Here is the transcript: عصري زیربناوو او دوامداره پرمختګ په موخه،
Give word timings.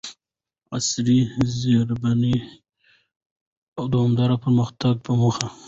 عصري 0.77 1.19
زیربناوو 1.57 2.47
او 3.77 3.83
دوامداره 3.93 4.35
پرمختګ 4.45 4.93
په 5.05 5.11
موخه، 5.19 5.47